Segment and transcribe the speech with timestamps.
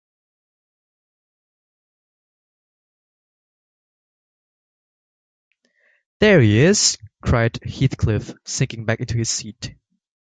[6.19, 9.75] 'There he is,’ cried Heathcliff, sinking back into his seat.